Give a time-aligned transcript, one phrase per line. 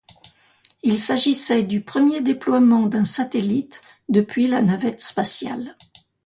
[0.81, 5.77] Il s'agissait du premier déploiement d'un satellite depuis la navette spatiale.